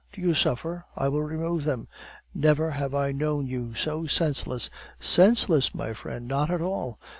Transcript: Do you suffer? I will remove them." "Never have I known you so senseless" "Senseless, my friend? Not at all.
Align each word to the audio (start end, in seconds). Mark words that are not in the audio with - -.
Do 0.13 0.19
you 0.19 0.33
suffer? 0.33 0.83
I 0.95 1.09
will 1.09 1.21
remove 1.21 1.63
them." 1.63 1.85
"Never 2.33 2.71
have 2.71 2.95
I 2.95 3.11
known 3.11 3.45
you 3.45 3.75
so 3.75 4.07
senseless" 4.07 4.71
"Senseless, 5.15 5.75
my 5.75 5.93
friend? 5.93 6.27
Not 6.27 6.49
at 6.49 6.59
all. 6.59 6.97